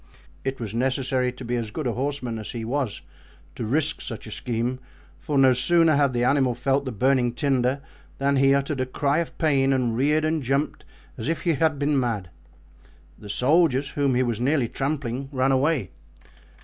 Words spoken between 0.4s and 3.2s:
It was necessary to be as good a horseman as he was